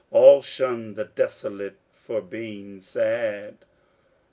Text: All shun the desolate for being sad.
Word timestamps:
All 0.09 0.41
shun 0.41 0.95
the 0.95 1.05
desolate 1.05 1.77
for 1.93 2.21
being 2.23 2.81
sad. 2.81 3.55